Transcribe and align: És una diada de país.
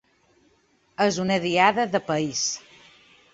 És 1.05 1.19
una 1.25 1.37
diada 1.45 1.85
de 1.93 2.03
país. 2.09 2.43